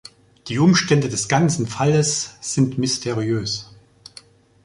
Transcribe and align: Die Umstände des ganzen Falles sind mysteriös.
Die 0.47 0.57
Umstände 0.57 1.09
des 1.09 1.27
ganzen 1.27 1.67
Falles 1.67 2.33
sind 2.41 2.79
mysteriös. 2.79 3.69